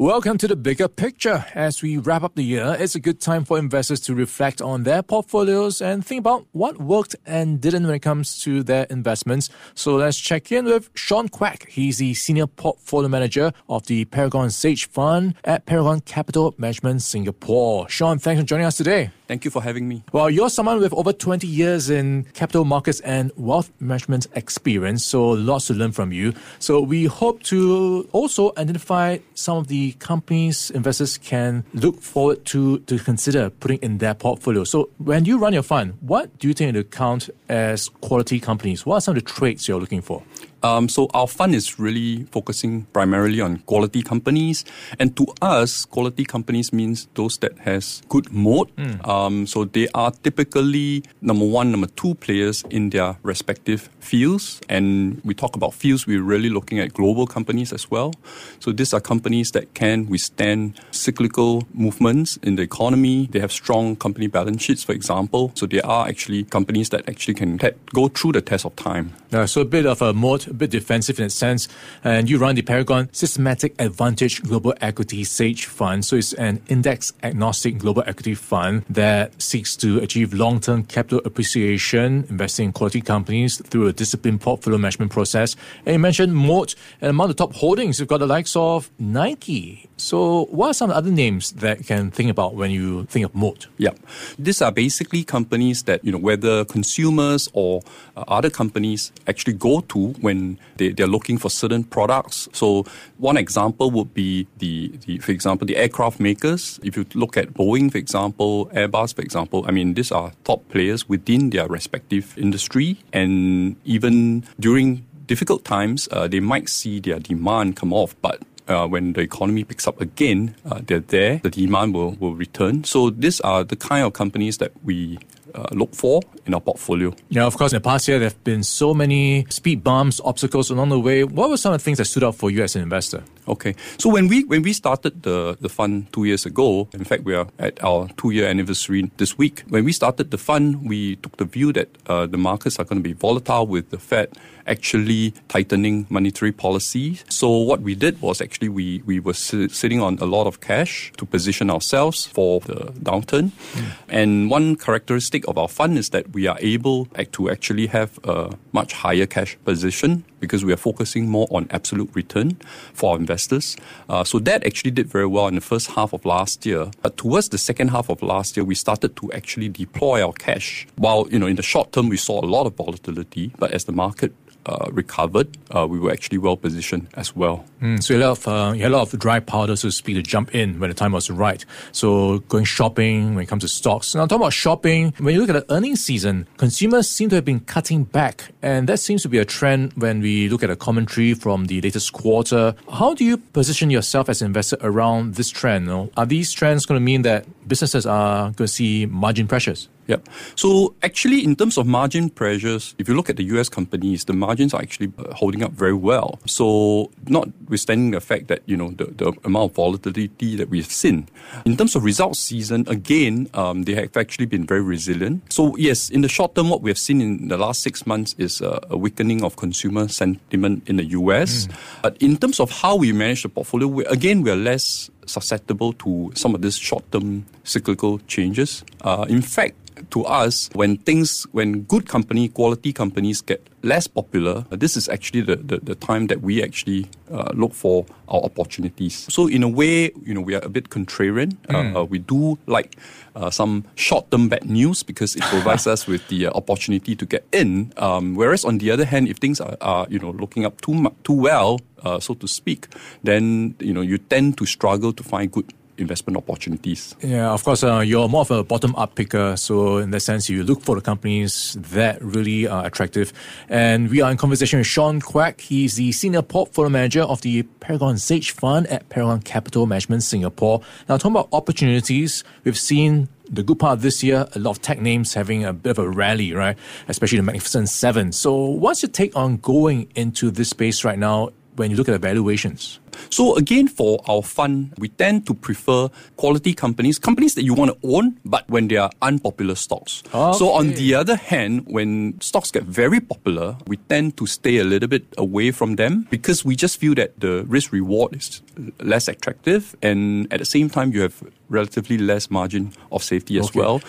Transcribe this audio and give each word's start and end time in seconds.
Welcome 0.00 0.38
to 0.38 0.46
the 0.46 0.54
bigger 0.54 0.86
picture. 0.86 1.44
As 1.56 1.82
we 1.82 1.96
wrap 1.96 2.22
up 2.22 2.36
the 2.36 2.44
year, 2.44 2.76
it's 2.78 2.94
a 2.94 3.00
good 3.00 3.20
time 3.20 3.44
for 3.44 3.58
investors 3.58 3.98
to 4.02 4.14
reflect 4.14 4.62
on 4.62 4.84
their 4.84 5.02
portfolios 5.02 5.82
and 5.82 6.06
think 6.06 6.20
about 6.20 6.46
what 6.52 6.80
worked 6.80 7.16
and 7.26 7.60
didn't 7.60 7.84
when 7.84 7.96
it 7.96 7.98
comes 7.98 8.40
to 8.42 8.62
their 8.62 8.84
investments. 8.90 9.50
So 9.74 9.96
let's 9.96 10.16
check 10.16 10.52
in 10.52 10.66
with 10.66 10.88
Sean 10.94 11.28
Quek. 11.28 11.68
He's 11.68 11.98
the 11.98 12.14
senior 12.14 12.46
portfolio 12.46 13.08
manager 13.08 13.50
of 13.68 13.88
the 13.88 14.04
Paragon 14.04 14.50
Sage 14.50 14.88
Fund 14.88 15.34
at 15.42 15.66
Paragon 15.66 15.98
Capital 16.02 16.54
Management 16.58 17.02
Singapore. 17.02 17.88
Sean, 17.88 18.20
thanks 18.20 18.40
for 18.40 18.46
joining 18.46 18.66
us 18.66 18.76
today. 18.76 19.10
Thank 19.26 19.44
you 19.44 19.50
for 19.50 19.62
having 19.62 19.88
me. 19.88 20.04
Well, 20.12 20.30
you're 20.30 20.48
someone 20.48 20.78
with 20.78 20.94
over 20.94 21.12
20 21.12 21.46
years 21.46 21.90
in 21.90 22.24
capital 22.32 22.64
markets 22.64 23.00
and 23.00 23.30
wealth 23.36 23.70
management 23.78 24.26
experience, 24.34 25.04
so 25.04 25.28
lots 25.28 25.66
to 25.66 25.74
learn 25.74 25.92
from 25.92 26.12
you. 26.12 26.32
So 26.60 26.80
we 26.80 27.04
hope 27.04 27.42
to 27.44 28.08
also 28.12 28.52
identify 28.56 29.18
some 29.34 29.58
of 29.58 29.66
the 29.66 29.87
companies 29.92 30.70
investors 30.70 31.18
can 31.18 31.64
look 31.74 32.00
forward 32.00 32.44
to 32.46 32.78
to 32.80 32.98
consider 32.98 33.50
putting 33.50 33.78
in 33.78 33.98
their 33.98 34.14
portfolio. 34.14 34.64
So 34.64 34.90
when 34.98 35.24
you 35.24 35.38
run 35.38 35.52
your 35.52 35.62
fund, 35.62 35.94
what 36.00 36.38
do 36.38 36.48
you 36.48 36.54
take 36.54 36.68
into 36.68 36.80
account 36.80 37.30
as 37.48 37.88
quality 37.88 38.40
companies? 38.40 38.84
What 38.84 38.96
are 38.96 39.00
some 39.00 39.16
of 39.16 39.24
the 39.24 39.30
traits 39.30 39.68
you're 39.68 39.80
looking 39.80 40.02
for? 40.02 40.22
Um, 40.62 40.88
so 40.88 41.08
our 41.14 41.26
fund 41.26 41.54
is 41.54 41.78
really 41.78 42.24
focusing 42.30 42.84
primarily 42.92 43.40
on 43.40 43.58
quality 43.66 44.02
companies, 44.02 44.64
and 44.98 45.16
to 45.16 45.26
us, 45.40 45.84
quality 45.84 46.24
companies 46.24 46.72
means 46.72 47.08
those 47.14 47.38
that 47.38 47.56
has 47.58 48.02
good 48.08 48.32
moat. 48.32 48.74
Mm. 48.76 49.06
Um, 49.06 49.46
so 49.46 49.64
they 49.64 49.88
are 49.94 50.10
typically 50.10 51.02
number 51.20 51.44
one, 51.44 51.70
number 51.70 51.86
two 51.86 52.14
players 52.14 52.64
in 52.70 52.90
their 52.90 53.16
respective 53.22 53.88
fields. 54.00 54.60
And 54.68 55.20
we 55.24 55.34
talk 55.34 55.56
about 55.56 55.74
fields, 55.74 56.06
we're 56.06 56.22
really 56.22 56.50
looking 56.50 56.78
at 56.78 56.92
global 56.92 57.26
companies 57.26 57.72
as 57.72 57.90
well. 57.90 58.12
So 58.60 58.72
these 58.72 58.94
are 58.94 59.00
companies 59.00 59.52
that 59.52 59.74
can 59.74 60.06
withstand 60.08 60.80
cyclical 60.90 61.66
movements 61.72 62.38
in 62.42 62.56
the 62.56 62.62
economy. 62.62 63.28
They 63.30 63.40
have 63.40 63.52
strong 63.52 63.96
company 63.96 64.26
balance 64.26 64.62
sheets, 64.62 64.82
for 64.84 64.92
example. 64.92 65.52
So 65.54 65.66
they 65.66 65.80
are 65.82 66.08
actually 66.08 66.44
companies 66.44 66.88
that 66.90 67.08
actually 67.08 67.34
can 67.34 67.58
go 67.92 68.08
through 68.08 68.32
the 68.32 68.40
test 68.40 68.64
of 68.64 68.74
time. 68.76 69.12
Uh, 69.32 69.46
so 69.46 69.60
a 69.60 69.64
bit 69.64 69.86
of 69.86 70.02
a 70.02 70.12
moat 70.12 70.47
a 70.48 70.54
bit 70.54 70.70
defensive 70.70 71.18
in 71.18 71.26
a 71.26 71.30
sense. 71.30 71.68
And 72.04 72.28
you 72.28 72.38
run 72.38 72.54
the 72.54 72.62
Paragon 72.62 73.08
Systematic 73.12 73.74
Advantage 73.80 74.42
Global 74.42 74.74
Equity 74.80 75.24
SAGE 75.24 75.66
Fund. 75.66 76.04
So 76.04 76.16
it's 76.16 76.32
an 76.34 76.60
index 76.68 77.12
agnostic 77.22 77.78
global 77.78 78.02
equity 78.06 78.34
fund 78.34 78.84
that 78.90 79.40
seeks 79.40 79.76
to 79.76 79.98
achieve 79.98 80.32
long 80.34 80.60
term 80.60 80.84
capital 80.84 81.20
appreciation, 81.24 82.26
investing 82.28 82.66
in 82.66 82.72
quality 82.72 83.00
companies 83.00 83.58
through 83.58 83.86
a 83.88 83.92
disciplined 83.92 84.40
portfolio 84.40 84.78
management 84.78 85.12
process. 85.12 85.56
And 85.84 85.94
you 85.94 85.98
mentioned 85.98 86.34
Moat, 86.34 86.74
and 87.00 87.10
among 87.10 87.28
the 87.28 87.34
top 87.34 87.52
holdings, 87.54 87.98
you've 87.98 88.08
got 88.08 88.18
the 88.18 88.26
likes 88.26 88.56
of 88.56 88.90
Nike. 88.98 89.88
So, 89.96 90.44
what 90.46 90.68
are 90.68 90.74
some 90.74 90.90
other 90.90 91.10
names 91.10 91.52
that 91.52 91.78
you 91.78 91.84
can 91.84 92.10
think 92.10 92.30
about 92.30 92.54
when 92.54 92.70
you 92.70 93.04
think 93.06 93.24
of 93.24 93.34
Moat? 93.34 93.66
Yeah, 93.78 93.90
these 94.38 94.62
are 94.62 94.70
basically 94.70 95.24
companies 95.24 95.82
that, 95.84 96.04
you 96.04 96.12
know, 96.12 96.18
whether 96.18 96.64
consumers 96.64 97.48
or 97.52 97.82
uh, 98.16 98.24
other 98.28 98.50
companies 98.50 99.12
actually 99.26 99.54
go 99.54 99.80
to 99.92 100.08
when 100.20 100.37
when 100.38 100.58
they, 100.76 100.90
they're 100.90 101.06
looking 101.06 101.38
for 101.38 101.50
certain 101.50 101.84
products. 101.84 102.48
So 102.52 102.84
one 103.18 103.36
example 103.36 103.90
would 103.90 104.14
be 104.14 104.46
the, 104.58 104.92
the, 105.06 105.18
for 105.18 105.32
example, 105.32 105.66
the 105.66 105.76
aircraft 105.76 106.20
makers. 106.20 106.80
If 106.82 106.96
you 106.96 107.04
look 107.14 107.36
at 107.36 107.54
Boeing, 107.54 107.90
for 107.90 107.98
example, 107.98 108.66
Airbus, 108.66 109.14
for 109.14 109.22
example, 109.22 109.64
I 109.66 109.72
mean, 109.72 109.94
these 109.94 110.12
are 110.12 110.32
top 110.44 110.68
players 110.68 111.08
within 111.08 111.50
their 111.50 111.66
respective 111.66 112.36
industry. 112.38 112.98
And 113.12 113.76
even 113.84 114.44
during 114.60 115.04
difficult 115.26 115.64
times, 115.64 116.08
uh, 116.12 116.28
they 116.28 116.40
might 116.40 116.68
see 116.68 117.00
their 117.00 117.18
demand 117.18 117.76
come 117.76 117.92
off, 117.92 118.14
but 118.22 118.40
uh, 118.68 118.86
when 118.86 119.14
the 119.14 119.22
economy 119.22 119.64
picks 119.64 119.86
up 119.86 120.00
again, 120.00 120.54
uh, 120.70 120.80
they're 120.86 121.00
there, 121.00 121.40
the 121.42 121.50
demand 121.50 121.94
will, 121.94 122.12
will 122.20 122.34
return. 122.34 122.84
So 122.84 123.10
these 123.10 123.40
are 123.40 123.64
the 123.64 123.76
kind 123.76 124.04
of 124.04 124.12
companies 124.12 124.58
that 124.58 124.72
we 124.84 125.18
uh, 125.58 125.66
look 125.72 125.94
for 125.94 126.20
in 126.46 126.54
our 126.54 126.60
portfolio. 126.60 127.12
Yeah, 127.28 127.46
of 127.46 127.56
course, 127.56 127.72
in 127.72 127.76
the 127.76 127.80
past 127.80 128.08
year, 128.08 128.18
there 128.18 128.28
have 128.28 128.44
been 128.44 128.62
so 128.62 128.94
many 128.94 129.46
speed 129.50 129.82
bumps, 129.82 130.20
obstacles 130.24 130.70
along 130.70 130.90
the 130.90 131.00
way. 131.00 131.24
What 131.24 131.50
were 131.50 131.56
some 131.56 131.72
of 131.72 131.80
the 131.80 131.84
things 131.84 131.98
that 131.98 132.04
stood 132.06 132.24
out 132.24 132.34
for 132.34 132.50
you 132.50 132.62
as 132.62 132.76
an 132.76 132.82
investor? 132.82 133.22
Okay, 133.48 133.74
so 133.98 134.10
when 134.10 134.28
we 134.28 134.44
when 134.44 134.62
we 134.62 134.72
started 134.72 135.22
the 135.22 135.56
the 135.60 135.68
fund 135.68 136.12
two 136.12 136.24
years 136.24 136.46
ago, 136.46 136.88
in 136.92 137.04
fact, 137.04 137.24
we 137.24 137.34
are 137.34 137.48
at 137.58 137.82
our 137.82 138.08
two 138.16 138.30
year 138.30 138.46
anniversary 138.46 139.10
this 139.16 139.38
week. 139.38 139.64
When 139.68 139.84
we 139.84 139.92
started 139.92 140.30
the 140.30 140.38
fund, 140.38 140.88
we 140.88 141.16
took 141.16 141.38
the 141.38 141.46
view 141.46 141.72
that 141.72 141.88
uh, 142.06 142.26
the 142.26 142.36
markets 142.36 142.78
are 142.78 142.84
going 142.84 143.02
to 143.02 143.08
be 143.08 143.14
volatile 143.14 143.66
with 143.66 143.90
the 143.90 143.98
Fed 143.98 144.28
actually 144.68 145.32
tightening 145.48 146.06
monetary 146.10 146.52
policy. 146.52 147.18
So 147.28 147.48
what 147.48 147.80
we 147.80 147.94
did 147.94 148.20
was 148.20 148.40
actually 148.40 148.68
we 148.68 149.02
we 149.06 149.18
were 149.18 149.34
sitting 149.34 150.00
on 150.00 150.18
a 150.20 150.26
lot 150.26 150.46
of 150.46 150.60
cash 150.60 151.10
to 151.16 151.24
position 151.24 151.70
ourselves 151.70 152.26
for 152.26 152.60
the 152.60 152.92
downturn. 153.02 153.50
Mm. 153.72 153.84
And 154.08 154.50
one 154.50 154.76
characteristic 154.76 155.47
of 155.48 155.58
our 155.58 155.68
fund 155.68 155.98
is 155.98 156.10
that 156.10 156.30
we 156.32 156.46
are 156.46 156.58
able 156.60 157.06
to 157.06 157.50
actually 157.50 157.86
have 157.88 158.18
a 158.24 158.54
much 158.72 158.92
higher 158.92 159.26
cash 159.26 159.56
position 159.64 160.24
because 160.40 160.64
we 160.64 160.72
are 160.72 160.76
focusing 160.76 161.28
more 161.28 161.48
on 161.50 161.66
absolute 161.70 162.10
return 162.14 162.56
for 162.92 163.12
our 163.12 163.16
investors. 163.16 163.76
Uh, 164.08 164.22
so 164.22 164.38
that 164.38 164.64
actually 164.64 164.90
did 164.90 165.08
very 165.08 165.26
well 165.26 165.48
in 165.48 165.54
the 165.54 165.60
first 165.60 165.90
half 165.90 166.12
of 166.12 166.24
last 166.24 166.64
year. 166.64 166.90
But 167.02 167.16
towards 167.16 167.48
the 167.48 167.58
second 167.58 167.88
half 167.88 168.08
of 168.08 168.22
last 168.22 168.56
year, 168.56 168.64
we 168.64 168.74
started 168.74 169.16
to 169.16 169.32
actually 169.32 169.68
deploy 169.68 170.24
our 170.24 170.32
cash. 170.32 170.86
While, 170.96 171.26
you 171.30 171.38
know, 171.38 171.46
in 171.46 171.56
the 171.56 171.62
short 171.62 171.92
term, 171.92 172.08
we 172.08 172.16
saw 172.16 172.44
a 172.44 172.46
lot 172.46 172.66
of 172.66 172.74
volatility, 172.76 173.52
but 173.58 173.72
as 173.72 173.84
the 173.84 173.92
market 173.92 174.32
uh, 174.66 174.86
recovered, 174.90 175.56
uh, 175.70 175.86
we 175.86 175.98
were 175.98 176.10
actually 176.10 176.38
well 176.38 176.56
positioned 176.56 177.08
as 177.14 177.34
well. 177.34 177.64
Mm, 177.80 178.02
so 178.02 178.14
you 178.14 178.20
had, 178.20 178.28
of, 178.28 178.48
uh, 178.48 178.72
you 178.74 178.82
had, 178.82 178.92
a 178.92 178.96
lot 178.96 179.12
of 179.12 179.18
dry 179.18 179.40
powder, 179.40 179.76
so 179.76 179.88
to 179.88 179.92
speak, 179.92 180.16
to 180.16 180.22
jump 180.22 180.54
in 180.54 180.78
when 180.80 180.90
the 180.90 180.94
time 180.94 181.12
was 181.12 181.30
right. 181.30 181.64
So 181.92 182.40
going 182.40 182.64
shopping 182.64 183.34
when 183.34 183.44
it 183.44 183.48
comes 183.48 183.62
to 183.62 183.68
stocks. 183.68 184.14
Now, 184.14 184.26
talking 184.26 184.42
about 184.42 184.52
shopping, 184.52 185.14
when 185.18 185.34
you 185.34 185.40
look 185.40 185.50
at 185.50 185.66
the 185.66 185.74
earnings 185.74 186.04
season, 186.04 186.46
consumers 186.56 187.08
seem 187.08 187.28
to 187.30 187.36
have 187.36 187.44
been 187.44 187.60
cutting 187.60 188.04
back, 188.04 188.52
and 188.62 188.88
that 188.88 188.98
seems 188.98 189.22
to 189.22 189.28
be 189.28 189.38
a 189.38 189.44
trend 189.44 189.92
when 189.94 190.20
we 190.20 190.48
look 190.48 190.62
at 190.62 190.70
a 190.70 190.76
commentary 190.76 191.34
from 191.34 191.66
the 191.66 191.80
latest 191.80 192.12
quarter. 192.12 192.74
How 192.92 193.14
do 193.14 193.24
you 193.24 193.38
position 193.38 193.90
yourself 193.90 194.28
as 194.28 194.42
an 194.42 194.46
investor 194.46 194.76
around 194.80 195.34
this 195.36 195.50
trend? 195.50 195.86
You 195.86 195.92
know? 195.92 196.10
Are 196.16 196.26
these 196.26 196.52
trends 196.52 196.84
going 196.84 197.00
to 197.00 197.04
mean 197.04 197.22
that 197.22 197.46
businesses 197.68 198.06
are 198.06 198.50
going 198.50 198.54
to 198.54 198.68
see 198.68 199.06
margin 199.06 199.46
pressures? 199.46 199.88
Yep. 200.08 200.26
So 200.56 200.94
actually, 201.02 201.44
in 201.44 201.54
terms 201.54 201.76
of 201.76 201.86
margin 201.86 202.30
pressures, 202.30 202.94
if 202.98 203.08
you 203.08 203.14
look 203.14 203.28
at 203.28 203.36
the 203.36 203.44
US 203.56 203.68
companies, 203.68 204.24
the 204.24 204.32
margins 204.32 204.72
are 204.72 204.80
actually 204.80 205.12
uh, 205.18 205.34
holding 205.34 205.62
up 205.62 205.72
very 205.72 205.92
well. 205.92 206.40
So 206.46 207.10
notwithstanding 207.26 208.12
the 208.12 208.20
fact 208.20 208.48
that, 208.48 208.62
you 208.64 208.76
know, 208.76 208.90
the, 208.92 209.04
the 209.04 209.32
amount 209.44 209.72
of 209.72 209.76
volatility 209.76 210.56
that 210.56 210.70
we've 210.70 210.86
seen. 210.86 211.28
In 211.66 211.76
terms 211.76 211.94
of 211.94 212.04
results 212.04 212.38
season, 212.38 212.86
again, 212.88 213.50
um, 213.52 213.82
they 213.82 213.94
have 213.94 214.16
actually 214.16 214.46
been 214.46 214.66
very 214.66 214.80
resilient. 214.80 215.52
So 215.52 215.76
yes, 215.76 216.08
in 216.08 216.22
the 216.22 216.28
short 216.28 216.54
term, 216.54 216.70
what 216.70 216.80
we 216.80 216.90
have 216.90 216.98
seen 216.98 217.20
in 217.20 217.48
the 217.48 217.58
last 217.58 217.82
six 217.82 218.06
months 218.06 218.34
is 218.38 218.62
a, 218.62 218.80
a 218.88 218.96
weakening 218.96 219.44
of 219.44 219.56
consumer 219.56 220.08
sentiment 220.08 220.88
in 220.88 220.96
the 220.96 221.04
US. 221.04 221.66
Mm. 221.66 221.74
But 222.02 222.16
in 222.22 222.38
terms 222.38 222.60
of 222.60 222.70
how 222.70 222.96
we 222.96 223.12
manage 223.12 223.42
the 223.42 223.50
portfolio, 223.50 223.86
we, 223.86 224.06
again, 224.06 224.42
we 224.42 224.50
are 224.50 224.56
less 224.56 225.10
susceptible 225.28 225.92
to 225.94 226.32
some 226.34 226.54
of 226.54 226.62
these 226.62 226.76
short-term 226.76 227.46
cyclical 227.64 228.18
changes. 228.26 228.84
Uh, 229.02 229.26
in 229.28 229.42
fact, 229.42 229.74
to 230.10 230.24
us, 230.24 230.70
when 230.74 230.96
things, 230.96 231.44
when 231.52 231.82
good 231.82 232.08
company, 232.08 232.48
quality 232.48 232.92
companies 232.92 233.40
get 233.40 233.66
less 233.82 234.06
popular, 234.06 234.64
this 234.70 234.96
is 234.96 235.08
actually 235.08 235.42
the, 235.42 235.56
the, 235.56 235.78
the 235.78 235.94
time 235.94 236.26
that 236.28 236.40
we 236.40 236.62
actually 236.62 237.06
uh, 237.30 237.50
look 237.54 237.72
for 237.72 238.06
our 238.28 238.42
opportunities. 238.42 239.26
So 239.32 239.46
in 239.46 239.62
a 239.62 239.68
way, 239.68 240.10
you 240.24 240.34
know, 240.34 240.40
we 240.40 240.54
are 240.54 240.64
a 240.64 240.68
bit 240.68 240.90
contrarian. 240.90 241.56
Mm. 241.68 241.96
Uh, 241.96 242.04
we 242.04 242.18
do 242.18 242.58
like 242.66 242.96
uh, 243.36 243.50
some 243.50 243.84
short-term 243.94 244.48
bad 244.48 244.68
news 244.68 245.02
because 245.02 245.36
it 245.36 245.42
provides 245.42 245.86
us 245.94 246.06
with 246.06 246.26
the 246.28 246.46
uh, 246.46 246.52
opportunity 246.54 247.14
to 247.14 247.26
get 247.26 247.46
in. 247.52 247.92
Um, 247.96 248.34
whereas 248.34 248.64
on 248.64 248.78
the 248.78 248.90
other 248.90 249.04
hand, 249.04 249.28
if 249.28 249.36
things 249.36 249.60
are, 249.60 249.76
are 249.80 250.06
you 250.10 250.18
know 250.18 250.30
looking 250.30 250.64
up 250.64 250.80
too 250.80 251.12
too 251.24 251.34
well, 251.34 251.80
uh, 252.02 252.20
so 252.20 252.34
to 252.34 252.48
speak, 252.48 252.88
then 253.22 253.74
you 253.78 253.92
know 253.92 254.00
you 254.00 254.18
tend 254.18 254.58
to 254.58 254.66
struggle 254.66 255.12
to 255.12 255.22
find 255.22 255.52
good 255.52 255.72
investment 255.98 256.36
opportunities. 256.36 257.14
Yeah, 257.20 257.50
of 257.50 257.64
course, 257.64 257.82
uh, 257.82 258.00
you're 258.00 258.28
more 258.28 258.42
of 258.42 258.50
a 258.50 258.64
bottom 258.64 258.94
up 258.96 259.14
picker. 259.14 259.56
So, 259.56 259.98
in 259.98 260.10
that 260.10 260.20
sense, 260.20 260.48
you 260.48 260.64
look 260.64 260.82
for 260.82 260.94
the 260.94 261.00
companies 261.00 261.76
that 261.78 262.22
really 262.22 262.66
are 262.66 262.86
attractive. 262.86 263.32
And 263.68 264.10
we 264.10 264.20
are 264.20 264.30
in 264.30 264.36
conversation 264.36 264.78
with 264.78 264.86
Sean 264.86 265.20
Quek. 265.20 265.60
He's 265.60 265.96
the 265.96 266.12
senior 266.12 266.42
portfolio 266.42 266.88
manager 266.88 267.22
of 267.22 267.40
the 267.42 267.62
Paragon 267.80 268.18
Sage 268.18 268.52
Fund 268.52 268.86
at 268.88 269.08
Paragon 269.08 269.40
Capital 269.40 269.86
Management 269.86 270.22
Singapore. 270.22 270.80
Now, 271.08 271.16
talking 271.16 271.32
about 271.32 271.48
opportunities, 271.52 272.44
we've 272.64 272.78
seen 272.78 273.28
the 273.50 273.62
good 273.62 273.78
part 273.78 274.00
this 274.00 274.22
year, 274.22 274.46
a 274.54 274.58
lot 274.58 274.72
of 274.72 274.82
tech 274.82 275.00
names 275.00 275.34
having 275.34 275.64
a 275.64 275.72
bit 275.72 275.90
of 275.90 275.98
a 275.98 276.08
rally, 276.08 276.52
right? 276.52 276.76
Especially 277.08 277.38
the 277.38 277.42
Magnificent 277.42 277.88
Seven. 277.88 278.32
So, 278.32 278.54
what's 278.56 279.02
your 279.02 279.10
take 279.10 279.34
on 279.36 279.56
going 279.58 280.10
into 280.14 280.50
this 280.50 280.70
space 280.70 281.04
right 281.04 281.18
now 281.18 281.50
when 281.76 281.90
you 281.90 281.96
look 281.96 282.08
at 282.08 282.12
the 282.12 282.18
valuations? 282.18 283.00
So 283.30 283.56
again, 283.56 283.88
for 283.88 284.20
our 284.28 284.42
fund, 284.42 284.92
we 284.98 285.08
tend 285.08 285.46
to 285.46 285.54
prefer 285.54 286.08
quality 286.36 286.74
companies, 286.74 287.18
companies 287.18 287.54
that 287.54 287.64
you 287.64 287.74
want 287.74 287.90
to 287.92 287.98
own, 288.08 288.38
but 288.44 288.68
when 288.68 288.88
they 288.88 288.96
are 288.96 289.10
unpopular 289.22 289.74
stocks. 289.74 290.22
Okay. 290.34 290.58
So 290.58 290.70
on 290.70 290.94
the 290.94 291.14
other 291.14 291.36
hand, 291.36 291.84
when 291.86 292.40
stocks 292.40 292.70
get 292.70 292.84
very 292.84 293.20
popular, 293.20 293.76
we 293.86 293.96
tend 294.08 294.36
to 294.38 294.46
stay 294.46 294.78
a 294.78 294.84
little 294.84 295.08
bit 295.08 295.24
away 295.36 295.70
from 295.70 295.96
them 295.96 296.26
because 296.30 296.64
we 296.64 296.76
just 296.76 296.98
feel 296.98 297.14
that 297.14 297.38
the 297.40 297.64
risk 297.68 297.92
reward 297.92 298.34
is 298.36 298.62
less 299.00 299.28
attractive, 299.28 299.94
and 300.02 300.46
at 300.52 300.58
the 300.60 300.64
same 300.66 300.88
time, 300.90 301.12
you 301.12 301.22
have 301.22 301.42
relatively 301.70 302.16
less 302.16 302.50
margin 302.50 302.92
of 303.12 303.22
safety 303.22 303.58
as 303.58 303.66
Okay. 303.68 303.80
well. 303.80 304.00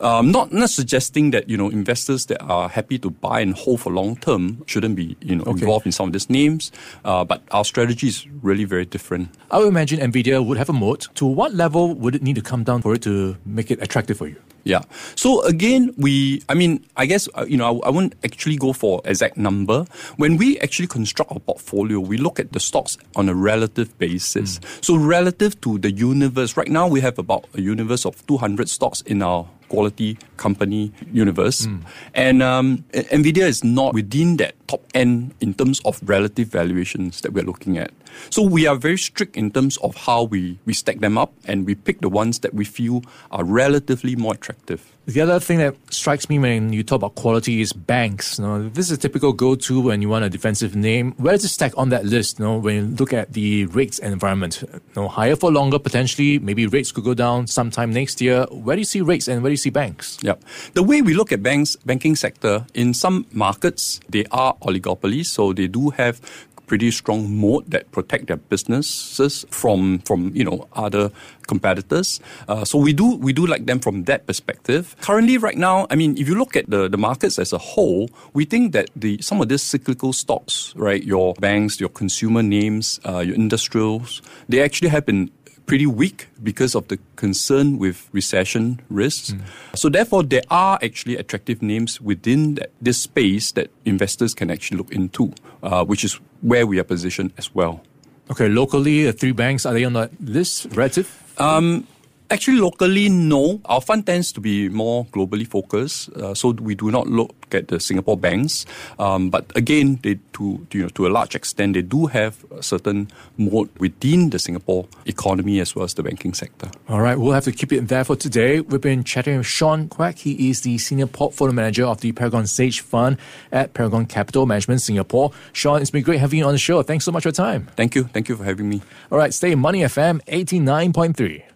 Um, 0.00 0.30
not 0.30 0.52
not 0.52 0.68
suggesting 0.68 1.30
that 1.30 1.48
you 1.48 1.56
know 1.56 1.70
investors 1.70 2.26
that 2.26 2.42
are 2.42 2.68
happy 2.68 2.98
to 2.98 3.08
buy 3.10 3.40
and 3.40 3.54
hold 3.54 3.80
for 3.80 3.90
long 3.92 4.16
term 4.16 4.62
shouldn't 4.66 4.94
be 4.96 5.16
you 5.22 5.36
know 5.36 5.44
Okay. 5.44 5.62
involved 5.64 5.86
in 5.86 5.92
some 5.92 6.08
of 6.08 6.12
these 6.12 6.28
names, 6.28 6.70
uh, 7.04 7.24
but 7.24 7.40
our 7.50 7.64
strategy 7.64 8.08
is 8.08 8.26
really 8.42 8.55
very 8.64 8.84
different. 8.84 9.30
I 9.50 9.58
would 9.58 9.68
imagine 9.68 10.00
Nvidia 10.00 10.44
would 10.44 10.58
have 10.58 10.68
a 10.68 10.72
moat. 10.72 11.08
To 11.16 11.26
what 11.26 11.54
level 11.54 11.94
would 11.94 12.14
it 12.14 12.22
need 12.22 12.36
to 12.36 12.42
come 12.42 12.64
down 12.64 12.82
for 12.82 12.94
it 12.94 13.02
to 13.02 13.36
make 13.44 13.70
it 13.70 13.82
attractive 13.82 14.18
for 14.18 14.26
you? 14.26 14.36
Yeah. 14.66 14.82
So 15.14 15.42
again, 15.42 15.94
we, 15.96 16.42
I 16.48 16.54
mean, 16.54 16.84
I 16.96 17.06
guess, 17.06 17.28
uh, 17.38 17.46
you 17.48 17.56
know, 17.56 17.80
I, 17.80 17.86
I 17.86 17.90
won't 17.90 18.16
actually 18.24 18.56
go 18.56 18.72
for 18.72 19.00
exact 19.04 19.36
number. 19.36 19.86
When 20.16 20.36
we 20.36 20.58
actually 20.58 20.88
construct 20.88 21.30
our 21.30 21.38
portfolio, 21.38 22.00
we 22.00 22.16
look 22.16 22.40
at 22.40 22.50
the 22.50 22.58
stocks 22.58 22.98
on 23.14 23.28
a 23.28 23.34
relative 23.34 23.96
basis. 23.98 24.58
So 24.80 24.96
relative 24.96 25.60
to 25.60 25.78
the 25.78 25.92
universe, 25.92 26.56
right 26.56 26.66
now 26.66 26.88
we 26.88 27.00
have 27.00 27.16
about 27.16 27.46
a 27.54 27.60
universe 27.60 28.04
of 28.04 28.26
200 28.26 28.68
stocks 28.68 29.02
in 29.02 29.22
our 29.22 29.46
quality 29.68 30.18
company 30.36 30.90
universe. 31.12 31.68
And 32.14 32.42
um, 32.42 32.84
NVIDIA 32.92 33.46
is 33.46 33.62
not 33.62 33.94
within 33.94 34.36
that 34.38 34.55
top 34.66 34.82
end 34.94 35.34
in 35.40 35.54
terms 35.54 35.80
of 35.84 36.00
relative 36.02 36.48
valuations 36.48 37.20
that 37.22 37.32
we're 37.32 37.44
looking 37.44 37.78
at. 37.78 37.92
So 38.30 38.42
we 38.42 38.66
are 38.66 38.76
very 38.76 38.98
strict 38.98 39.36
in 39.36 39.50
terms 39.50 39.76
of 39.78 39.94
how 39.94 40.24
we, 40.24 40.58
we 40.64 40.72
stack 40.72 41.00
them 41.00 41.18
up 41.18 41.32
and 41.44 41.66
we 41.66 41.74
pick 41.74 42.00
the 42.00 42.08
ones 42.08 42.40
that 42.40 42.54
we 42.54 42.64
feel 42.64 43.02
are 43.30 43.44
relatively 43.44 44.16
more 44.16 44.34
attractive. 44.34 44.92
The 45.06 45.20
other 45.20 45.38
thing 45.38 45.58
that 45.58 45.76
strikes 45.90 46.28
me 46.28 46.40
when 46.40 46.72
you 46.72 46.82
talk 46.82 46.96
about 46.96 47.14
quality 47.14 47.60
is 47.60 47.72
banks. 47.72 48.40
You 48.40 48.44
know, 48.44 48.68
this 48.68 48.90
is 48.90 48.98
a 48.98 49.00
typical 49.00 49.32
go-to 49.32 49.80
when 49.80 50.02
you 50.02 50.08
want 50.08 50.24
a 50.24 50.28
defensive 50.28 50.74
name. 50.74 51.12
Where 51.12 51.32
does 51.32 51.44
it 51.44 51.50
stack 51.50 51.72
on 51.76 51.90
that 51.90 52.04
list? 52.04 52.40
You 52.40 52.44
know, 52.44 52.58
when 52.58 52.74
you 52.74 52.82
look 52.96 53.12
at 53.12 53.32
the 53.32 53.66
rates 53.66 54.00
and 54.00 54.12
environment, 54.12 54.64
you 54.72 54.80
know, 54.96 55.06
higher 55.06 55.36
for 55.36 55.52
longer 55.52 55.78
potentially. 55.78 56.40
Maybe 56.40 56.66
rates 56.66 56.90
could 56.90 57.04
go 57.04 57.14
down 57.14 57.46
sometime 57.46 57.92
next 57.92 58.20
year. 58.20 58.46
Where 58.50 58.74
do 58.74 58.80
you 58.80 58.84
see 58.84 59.00
rates 59.00 59.28
and 59.28 59.44
where 59.44 59.50
do 59.50 59.52
you 59.52 59.58
see 59.58 59.70
banks? 59.70 60.18
Yeah. 60.22 60.34
The 60.74 60.82
way 60.82 61.02
we 61.02 61.14
look 61.14 61.30
at 61.30 61.40
banks, 61.40 61.76
banking 61.76 62.16
sector, 62.16 62.66
in 62.74 62.92
some 62.92 63.26
markets, 63.30 64.00
they 64.08 64.24
are 64.32 64.55
oligopolies, 64.62 65.26
so 65.26 65.52
they 65.52 65.66
do 65.66 65.90
have 65.90 66.20
pretty 66.66 66.90
strong 66.90 67.32
moat 67.32 67.68
that 67.70 67.90
protect 67.92 68.26
their 68.26 68.36
businesses 68.36 69.46
from, 69.50 70.00
from 70.00 70.32
you 70.34 70.44
know, 70.44 70.68
other 70.72 71.10
competitors. 71.46 72.20
Uh, 72.48 72.64
so 72.64 72.78
we 72.78 72.92
do, 72.92 73.16
we 73.16 73.32
do 73.32 73.46
like 73.46 73.66
them 73.66 73.78
from 73.78 74.04
that 74.04 74.26
perspective. 74.26 74.96
Currently, 75.00 75.38
right 75.38 75.56
now, 75.56 75.86
I 75.90 75.94
mean, 75.94 76.18
if 76.18 76.28
you 76.28 76.34
look 76.34 76.56
at 76.56 76.68
the, 76.68 76.88
the 76.88 76.98
markets 76.98 77.38
as 77.38 77.52
a 77.52 77.58
whole, 77.58 78.10
we 78.34 78.44
think 78.44 78.72
that 78.72 78.90
the, 78.96 79.20
some 79.22 79.40
of 79.40 79.48
these 79.48 79.62
cyclical 79.62 80.12
stocks, 80.12 80.74
right, 80.76 81.02
your 81.02 81.34
banks, 81.34 81.80
your 81.80 81.88
consumer 81.88 82.42
names, 82.42 83.00
uh, 83.06 83.20
your 83.20 83.34
industrials, 83.34 84.20
they 84.48 84.60
actually 84.60 84.88
have 84.88 85.06
been 85.06 85.30
pretty 85.66 85.86
weak 85.86 86.28
because 86.42 86.74
of 86.74 86.88
the 86.88 86.98
concern 87.16 87.78
with 87.78 88.08
recession 88.12 88.80
risks. 88.88 89.34
So 89.74 89.88
therefore, 89.88 90.22
there 90.22 90.42
are 90.50 90.78
actually 90.82 91.16
attractive 91.16 91.60
names 91.60 92.00
within 92.00 92.54
that, 92.54 92.70
this 92.80 92.98
space 92.98 93.52
that 93.52 93.70
investors 93.84 94.34
can 94.34 94.50
actually 94.50 94.78
look 94.78 94.92
into, 94.92 95.32
uh, 95.62 95.84
which 95.84 96.04
is 96.04 96.20
where 96.40 96.66
we 96.66 96.78
are 96.78 96.84
positioned 96.84 97.32
as 97.36 97.54
well. 97.54 97.82
Okay, 98.30 98.48
locally, 98.48 99.04
the 99.04 99.12
three 99.12 99.32
banks, 99.32 99.66
are 99.66 99.74
they 99.74 99.84
on 99.84 99.92
that 99.92 100.10
list 100.20 100.66
relative? 100.72 101.06
Um, 101.38 101.86
actually, 102.30 102.58
locally, 102.58 103.08
no. 103.08 103.60
Our 103.64 103.80
fund 103.80 104.06
tends 104.06 104.32
to 104.32 104.40
be 104.40 104.68
more 104.68 105.06
globally 105.06 105.46
focused, 105.46 106.10
uh, 106.12 106.34
so 106.34 106.50
we 106.50 106.74
do 106.74 106.90
not 106.90 107.06
look 107.06 107.34
at 107.52 107.68
the 107.68 107.80
Singapore 107.80 108.16
banks. 108.16 108.66
Um, 108.98 109.30
but 109.30 109.50
again, 109.56 109.98
they 110.02 110.18
to 110.34 110.66
you 110.72 110.82
know 110.82 110.88
to 110.90 111.06
a 111.06 111.10
large 111.10 111.34
extent, 111.34 111.74
they 111.74 111.82
do 111.82 112.06
have 112.06 112.44
a 112.50 112.62
certain 112.62 113.08
moat 113.36 113.70
within 113.78 114.30
the 114.30 114.38
Singapore 114.38 114.86
economy 115.06 115.60
as 115.60 115.74
well 115.74 115.84
as 115.84 115.94
the 115.94 116.02
banking 116.02 116.34
sector. 116.34 116.70
All 116.88 117.00
right, 117.00 117.18
we'll 117.18 117.32
have 117.32 117.44
to 117.44 117.52
keep 117.52 117.72
it 117.72 117.88
there 117.88 118.04
for 118.04 118.16
today. 118.16 118.60
We've 118.60 118.80
been 118.80 119.04
chatting 119.04 119.38
with 119.38 119.46
Sean 119.46 119.88
Quek. 119.88 120.18
He 120.18 120.50
is 120.50 120.62
the 120.62 120.78
Senior 120.78 121.06
Portfolio 121.06 121.52
Manager 121.54 121.86
of 121.86 122.00
the 122.00 122.12
Paragon 122.12 122.46
Sage 122.46 122.80
Fund 122.80 123.18
at 123.52 123.74
Paragon 123.74 124.06
Capital 124.06 124.46
Management 124.46 124.80
Singapore. 124.80 125.32
Sean, 125.52 125.80
it's 125.80 125.90
been 125.90 126.02
great 126.02 126.20
having 126.20 126.40
you 126.40 126.44
on 126.44 126.52
the 126.52 126.58
show. 126.58 126.82
Thanks 126.82 127.04
so 127.04 127.12
much 127.12 127.22
for 127.22 127.28
your 127.28 127.34
time. 127.34 127.68
Thank 127.76 127.94
you, 127.94 128.04
thank 128.04 128.28
you 128.28 128.36
for 128.36 128.44
having 128.44 128.68
me. 128.68 128.82
All 129.10 129.18
right, 129.18 129.32
stay 129.32 129.54
Money 129.54 129.80
FM 129.80 130.22
89.3. 130.26 131.55